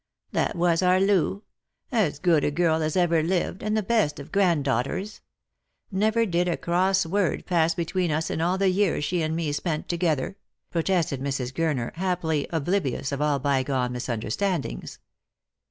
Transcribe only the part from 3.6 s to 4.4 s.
and the best of